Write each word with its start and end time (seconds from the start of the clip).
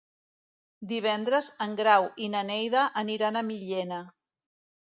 Divendres 0.91 1.49
en 1.67 1.75
Grau 1.83 2.07
i 2.27 2.31
na 2.37 2.43
Neida 2.49 2.89
aniran 3.05 3.37
a 3.37 3.47
Millena. 3.53 4.05